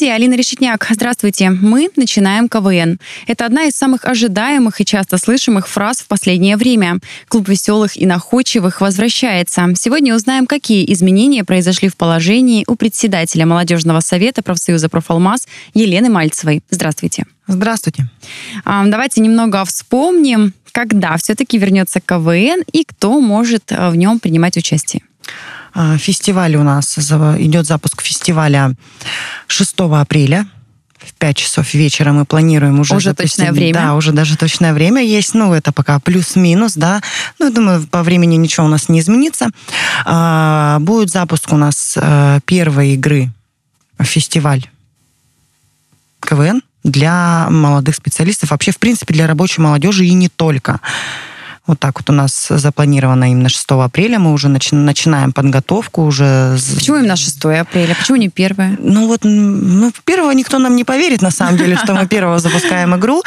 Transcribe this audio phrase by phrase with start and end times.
[0.00, 0.86] Студии Алина Решетняк.
[0.88, 1.50] Здравствуйте.
[1.50, 2.98] Мы начинаем КВН.
[3.26, 7.00] Это одна из самых ожидаемых и часто слышимых фраз в последнее время.
[7.28, 9.68] Клуб веселых и находчивых возвращается.
[9.76, 16.62] Сегодня узнаем, какие изменения произошли в положении у председателя молодежного совета профсоюза «Профалмаз» Елены Мальцевой.
[16.70, 17.26] Здравствуйте.
[17.46, 18.08] Здравствуйте.
[18.64, 24.56] А, Давайте немного вспомним, когда все-таки вернется КВН и кто может э, в нем принимать
[24.56, 25.02] участие.
[25.72, 28.74] А, Фестиваль у нас, идет запуск фестиваля
[29.50, 30.46] 6 апреля.
[30.98, 32.94] В 5 часов вечера мы планируем уже...
[32.94, 33.74] Уже запустить- точное время.
[33.74, 35.32] Да, уже даже точное время есть.
[35.32, 37.00] Ну, это пока плюс-минус, да.
[37.38, 39.48] Ну, я думаю, по времени ничего у нас не изменится.
[40.04, 43.30] А, Будет запуск у нас э, первой игры
[43.98, 44.68] фестиваль
[46.20, 50.80] КВН для молодых специалистов, вообще, в принципе, для рабочей молодежи и не только.
[51.66, 54.18] Вот так вот у нас запланировано именно 6 апреля.
[54.18, 56.56] Мы уже начи- начинаем подготовку уже.
[56.74, 57.94] Почему именно 6 апреля?
[57.94, 58.78] Почему не 1?
[58.80, 62.96] Ну вот, ну, первого никто нам не поверит, на самом деле, что мы первого запускаем
[62.96, 63.22] игру.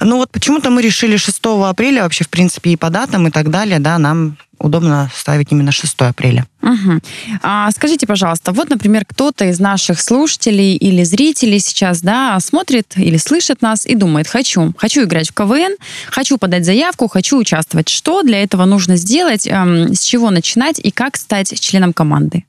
[0.00, 3.50] Но вот почему-то мы решили 6 апреля, вообще, в принципе, и по датам, и так
[3.50, 6.46] далее, да, нам удобно ставить именно 6 апреля.
[6.60, 7.00] Мгм.
[7.42, 13.16] А скажите, пожалуйста, вот, например, кто-то из наших слушателей или зрителей сейчас, да, смотрит или
[13.16, 15.76] слышит нас и думает, хочу, хочу играть в КВН,
[16.10, 17.88] хочу подать заявку, хочу участвовать.
[17.88, 22.44] Что для этого нужно сделать, эм, с чего начинать и как стать членом команды?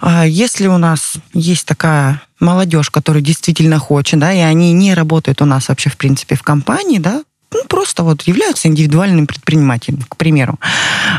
[0.00, 5.42] А Если у нас есть такая молодежь, которая действительно хочет, да, и они не работают
[5.42, 7.22] у нас вообще, в принципе, в компании, да,
[7.54, 10.58] ну, просто вот являются индивидуальным предпринимателем, к примеру.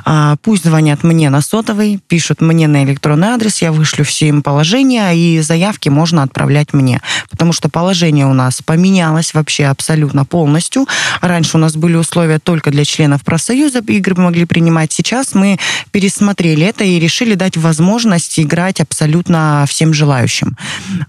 [0.04, 4.42] А, Пусть звонят мне на сотовый, пишут мне на электронный адрес, я вышлю все им
[4.42, 7.02] положения, и заявки можно отправлять мне.
[7.30, 10.86] Потому что положение у нас поменялось вообще абсолютно полностью.
[11.22, 14.92] Раньше у нас были условия только для членов профсоюза, игры могли принимать.
[14.92, 15.58] Сейчас мы
[15.92, 20.58] пересмотрели это и решили дать возможность играть абсолютно всем желающим.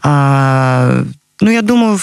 [0.02, 1.04] А,
[1.40, 1.98] Ну, я думаю,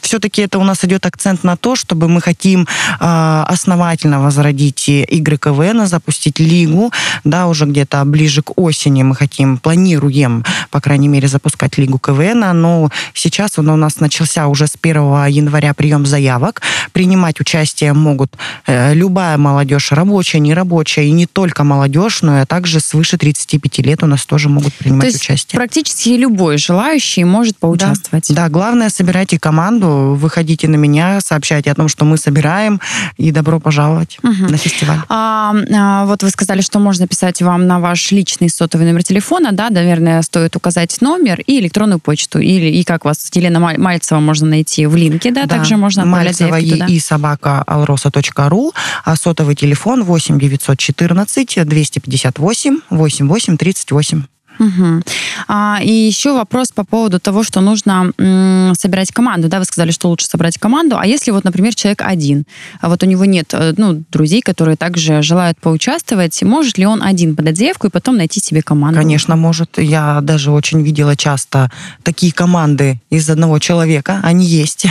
[0.00, 2.66] все-таки это у нас идет акцент на то, чтобы мы хотим
[3.00, 6.92] э, основательно возродить игры КВН, запустить лигу,
[7.24, 12.40] да, уже где-то ближе к осени мы хотим, планируем, по крайней мере, запускать лигу КВН,
[12.60, 16.62] но сейчас он у нас начался уже с 1 января прием заявок.
[16.92, 18.32] Принимать участие могут
[18.66, 24.02] э, любая молодежь, рабочая, нерабочая, и не только молодежь, но и также свыше 35 лет
[24.02, 25.58] у нас тоже могут принимать То есть участие.
[25.58, 28.26] практически любой желающий может поучаствовать.
[28.34, 32.80] Да, главное, собирайте команду, выходите на меня, сообщайте о том, что мы собираем,
[33.16, 34.46] и добро пожаловать Мгм.
[34.46, 34.98] на фестиваль.
[35.08, 39.52] А, а, вот вы сказали, что можно писать вам на ваш личный сотовый номер телефона,
[39.52, 44.20] да, наверное, стоит указать номер и электронную почту, или и как вас, Елена Маль- Мальцева,
[44.20, 46.86] можно найти в линке, да, также можно отправлять Мальцева заявки туда.
[46.86, 48.72] и собака alrosa.ru,
[49.04, 54.22] а сотовый телефон 8 914 258 88 38.
[54.60, 55.02] Мгм.
[55.48, 59.48] А, и еще вопрос по поводу того, что нужно м, собирать команду.
[59.48, 60.98] Да, вы сказали, что лучше собрать команду.
[60.98, 62.44] А если вот, например, человек один,
[62.80, 67.02] а вот у него нет э, ну, друзей, которые также желают поучаствовать, может ли он
[67.02, 69.00] один подать заявку и потом найти себе команду?
[69.00, 69.78] Конечно, может.
[69.78, 71.70] Я даже очень видела часто
[72.02, 74.20] такие команды из одного человека.
[74.22, 74.86] Они есть.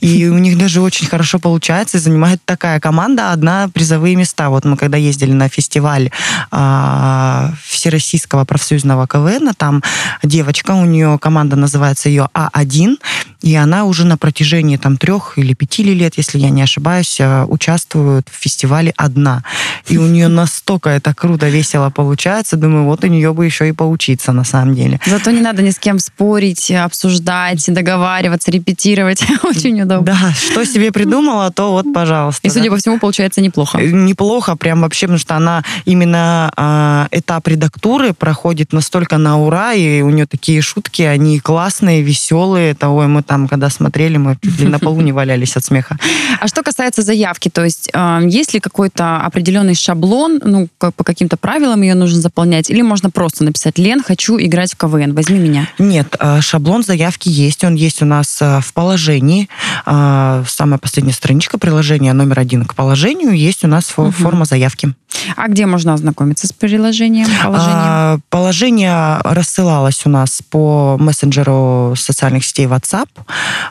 [0.00, 1.98] И у них даже очень хорошо получается.
[1.98, 4.48] И занимает такая команда одна призовые места.
[4.48, 6.10] Вот мы когда ездили на фестиваль
[6.50, 9.82] а, Всероссийского профсоюзного КВН, там
[10.22, 12.96] девочка, у нее команда называется ее А1,
[13.42, 17.44] и она уже на протяжении там трех или пяти лет, если я не ошибаюсь, э,
[17.44, 19.42] участвует в фестивале одна.
[19.88, 22.56] И у нее настолько это круто, весело получается.
[22.56, 25.00] Думаю, вот у нее бы еще и поучиться на самом деле.
[25.06, 29.24] Зато не надо ни с кем спорить, обсуждать, договариваться, репетировать.
[29.42, 30.06] Очень удобно.
[30.06, 32.46] Да, что себе придумала, то вот, пожалуйста.
[32.46, 33.78] И, судя по всему, получается неплохо.
[33.78, 39.72] Э, Неплохо, прям вообще, потому что она именно а, этап редактуры проходит настолько на ура,
[39.72, 42.74] и у нее такие шутки, они классные, веселые.
[42.74, 45.96] Того, мы там, когда смотрели, мы чуть ли на полу не валялись от смеха.
[46.38, 51.38] А что касается заявки, то есть э, есть ли какой-то определенный шаблон, ну, по каким-то
[51.38, 55.66] правилам ее нужно заполнять, или можно просто написать «Лен, хочу играть в КВН, возьми меня».
[55.78, 59.48] Нет, э, шаблон заявки есть, он есть у нас э, в положении.
[59.86, 64.12] Самая последняя страничка приложения номер один к положению есть у нас Мгм.
[64.12, 64.92] форма заявки.
[65.36, 67.72] А где можно ознакомиться с приложением, положением?
[67.76, 73.08] А, положение рассылалось у нас по мессенджеру социальных сетей WhatsApp.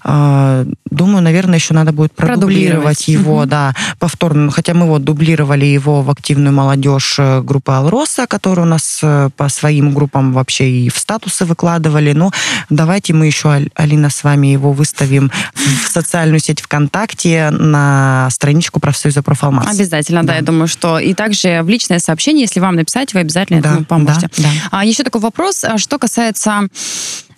[0.04, 3.08] А, думаю, наверное, еще надо будет продублировать, Продублировать.
[3.08, 3.50] его, Мгм.
[3.50, 4.52] да, повторно.
[4.52, 9.30] Хотя мы вот дублировали его в активную молодежь э, группы Алроса, которая у нас э,
[9.36, 12.14] по своим группам вообще и в статусы выкладывали.
[12.14, 12.32] Но
[12.70, 19.22] давайте мы еще, Алина, с вами его выставим в социальную сеть ВКонтакте на страничку профсоюза
[19.22, 19.68] Профалмас.
[19.76, 20.32] Обязательно, да.
[20.32, 20.36] Да.
[20.36, 23.86] я думаю, что и также в личное сообщение, если вам написать, вы обязательно Да, этому
[23.86, 24.30] поможете.
[24.38, 24.50] да, да.
[24.72, 26.68] А еще такой вопрос, а, что касается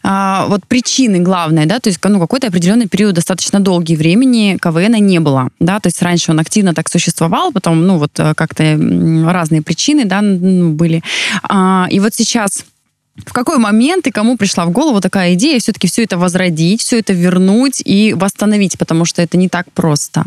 [0.03, 4.93] а, вот причины главной, да, то есть ну, какой-то определенный период, достаточно долгий времени КВН
[5.05, 8.63] не было, да, то есть раньше он активно так существовал, потом, ну, вот э, как-то
[9.25, 11.03] разные причины, да, м, были.
[11.43, 12.65] А, и вот сейчас
[13.25, 16.99] в какой момент и кому пришла в голову такая идея все-таки все это возродить, все
[16.99, 20.23] это вернуть и восстановить, потому что это не так просто.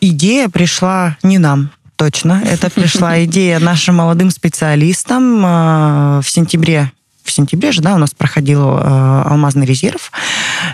[0.00, 1.70] Идея пришла не нам.
[1.98, 2.40] Точно.
[2.46, 6.92] Это пришла идея нашим молодым специалистам э, в сентябре.
[7.24, 10.12] В сентябре же, да, у нас проходил э, алмазный резерв.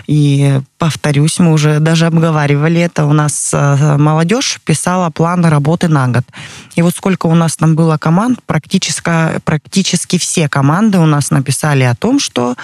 [0.05, 3.05] И, повторюсь, мы уже даже обговаривали это.
[3.05, 6.23] У нас э, молодежь писала план работы на год.
[6.75, 11.83] И вот сколько у нас там было команд, практически, практически все команды у нас написали
[11.83, 12.55] о том, что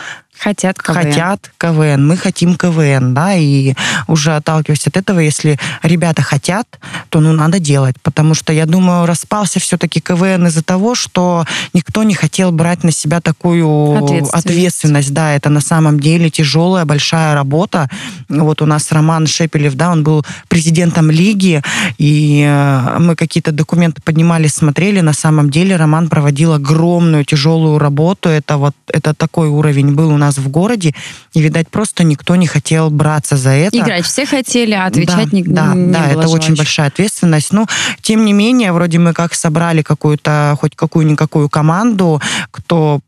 [0.44, 0.96] Хотят КВН.
[0.96, 3.76] хотят КВН, мы хотим КВН, да, и
[4.08, 6.80] уже отталкиваясь от этого, если ребята хотят,
[7.10, 12.02] то ну надо делать, потому что я думаю, распался все-таки КВН из-за того, что никто
[12.02, 14.34] не хотел брать на себя такую Ответственность.
[14.34, 17.88] ответственность, да, это на самом деле тяжелая большая работа.
[18.28, 21.62] Вот у нас Роман Шепелев, да, он был президентом лиги,
[22.00, 28.30] и э, мы какие-то документы поднимали, смотрели, на самом деле Роман проводил огромную тяжелую работу,
[28.30, 30.94] это вот это такой уровень был у нас в городе,
[31.34, 33.78] и, видать, просто никто не хотел браться за это.
[33.78, 37.54] Играть все хотели, а отвечать да, не, да, не да, было это очень большая ответственность.
[37.54, 37.68] Но,
[38.02, 43.02] тем не менее, вроде мы как собрали какую-то, хоть какую-никакую команду, кто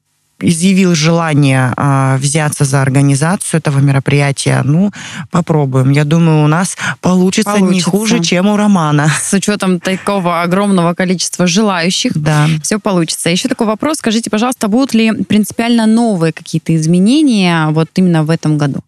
[0.49, 4.91] изъявил желание а, взяться за организацию этого мероприятия, ну,
[5.31, 5.91] попробуем.
[5.91, 7.89] Я думаю, у нас получится, не Получится.
[7.89, 9.07] хуже, чем у Романа.
[9.21, 12.47] С учетом такого огромного количества желающих, Да.
[12.61, 13.29] все получится.
[13.29, 13.97] Еще такой вопрос.
[13.97, 18.79] Скажите, пожалуйста, будут ли принципиально новые какие-то изменения вот именно в этом году?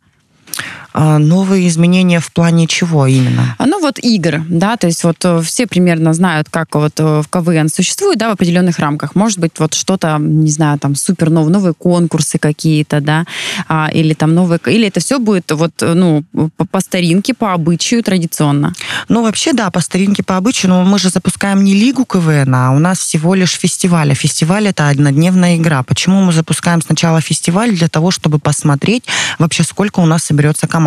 [0.97, 3.55] А, новые изменения в плане чего именно?
[3.57, 7.21] А, Ну вот игр, да, то есть вот э, все примерно знают, как вот э,
[7.21, 9.13] в КВН существует, да, в определенных рамках.
[9.13, 13.25] Может быть, вот что-то, не знаю, там супер новые, новые конкурсы какие-то, да,
[13.67, 16.23] а, или там новые, или это все будет вот, э, ну,
[16.55, 18.73] по, по старинке, по обычаю традиционно.
[19.09, 22.71] Ну, вообще, да, по старинке, по обычаю, но мы же запускаем не лигу КВН, а
[22.71, 24.13] у нас всего лишь фестиваль.
[24.13, 25.83] А фестиваль— это однодневная игра.
[25.83, 27.75] Почему мы запускаем сначала фестиваль?
[27.75, 29.03] Для того, чтобы посмотреть
[29.39, 30.84] вообще, сколько у нас соберется команд.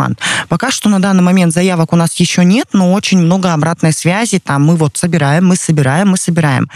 [0.48, 4.38] Пока что на данный момент заявок у нас еще нет, но очень много обратной связи.
[4.38, 6.68] Там мы вот собираем, мы собираем, мы собираем.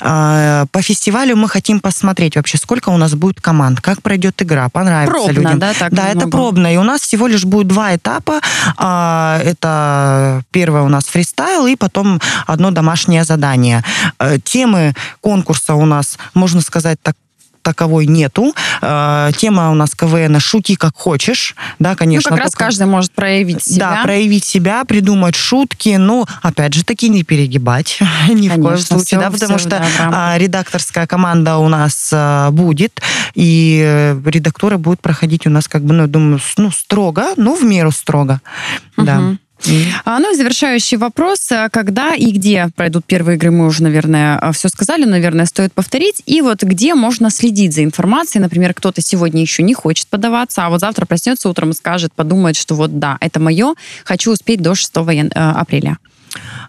[0.00, 4.68] А, По фестивалю мы хотим посмотреть вообще, сколько у нас будет команд, как пройдет игра,
[4.68, 5.58] понравится Пробно, людям.
[5.58, 6.72] да, так Да, это пробно.
[6.72, 8.40] И у нас всего лишь будет два этапа.
[8.76, 13.84] А, Это первое у нас фристайл и потом одно домашнее задание.
[14.18, 17.14] Э, Темы конкурса у нас, можно сказать, так
[17.62, 18.54] таковой нету.
[18.80, 21.54] Э, Тема у нас КВН «Шути как хочешь».
[21.78, 22.30] Да, конечно.
[22.30, 23.90] ну, как раз только- каждый может проявить себя.
[23.96, 27.98] Да, проявить себя, придумать шутки, но, опять же таки, не перегибать
[28.28, 32.10] ни в коем Конечно, случае, всё- да, потому всё, что да, редакторская команда у нас
[32.12, 33.00] а, будет,
[33.34, 37.62] и э, редактуры будут проходить у нас, как бы, ну, думаю, ну, строго, но в
[37.62, 38.40] меру строго,
[38.96, 39.36] да.
[40.04, 41.50] А, ну и завершающий вопрос.
[41.52, 46.22] А Когда и где пройдут первые игры, мы уже, наверное, все сказали, наверное, стоит повторить.
[46.26, 48.42] И вот где можно следить за информацией?
[48.42, 52.56] Например, кто-то сегодня еще не хочет подаваться, а вот завтра проснется утром и скажет, подумает,
[52.56, 53.74] что вот да, это мое,
[54.04, 55.98] хочу успеть до 6 ян- э, апреля.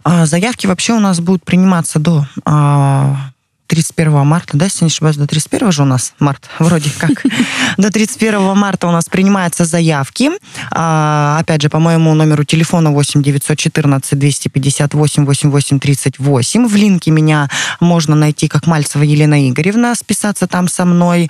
[0.04, 3.32] А, Заявки вообще у нас будут приниматься до а,
[3.74, 7.24] 31 марта, да, если не ошибаюсь, до 31 же у нас март, вроде как.
[7.78, 10.30] До 31 марта у нас принимаются заявки.
[10.70, 16.68] А, Опять же, по моему номеру телефона 8 914 258 88 38.
[16.68, 17.50] В линке меня
[17.80, 21.28] можно найти как Мальцева Елена Игоревна, списаться там со мной.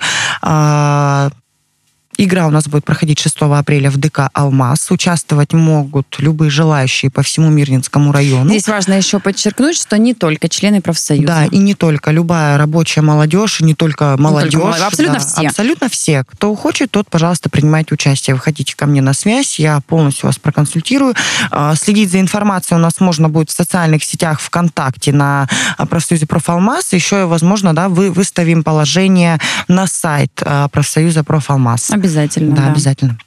[2.16, 4.90] Игра у нас будет проходить 6 апреля в ДК «Алмаз».
[4.90, 8.50] Участвовать могут любые желающие по всему Мирнинскому району.
[8.50, 11.26] Здесь важно еще подчеркнуть, что не только члены профсоюза.
[11.26, 14.54] Да, и не только любая рабочая молодежь, не только молодежь.
[14.54, 15.46] молодежь, абсолютно да, все.
[15.48, 16.24] Абсолютно все.
[16.24, 18.36] Кто хочет, тот, пожалуйста, принимайте участие.
[18.36, 21.14] Выходите ко мне на связь, я полностью вас проконсультирую.
[21.50, 26.26] А, Следить за информацией у нас можно будет в социальных сетях ВКонтакте на а, профсоюзе
[26.26, 26.92] Профалмаз.
[26.92, 31.90] Еще, возможно, да, вы выставим положение на сайт а, профсоюза Профалмаз.
[32.04, 32.72] Обязательно, Да, да.
[32.72, 33.18] обязательно.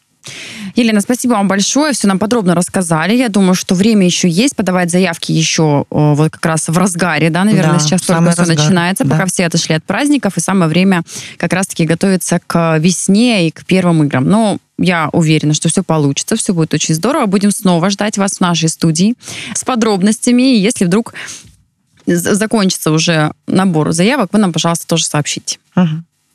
[0.75, 3.15] Елена, спасибо вам большое, все нам подробно рассказали.
[3.15, 7.43] Я думаю, что время еще есть, подавать заявки еще вот как раз в разгаре, да,
[7.45, 8.57] наверное, да, сейчас только все разгар.
[8.57, 9.11] начинается, да.
[9.11, 11.01] пока все отошли от праздников, и самое время
[11.37, 14.25] как раз-таки готовиться к весне и к первым играм.
[14.29, 17.25] Но я уверена, что все получится, все будет очень здорово.
[17.25, 19.15] Будем снова ждать вас в нашей студии
[19.55, 20.57] с подробностями.
[20.57, 21.15] И если вдруг
[22.05, 25.57] закончится уже набор заявок, вы нам, пожалуйста, тоже сообщите.
[25.75, 25.87] Угу.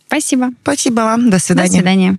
[0.09, 0.51] Спасибо.
[0.63, 1.31] Спасибо вам.
[1.31, 1.69] До свидания.
[1.69, 2.19] До свидания.